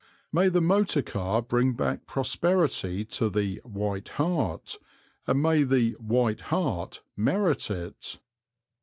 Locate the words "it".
7.69-8.17